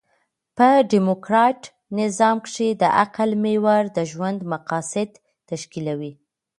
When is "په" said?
0.57-0.67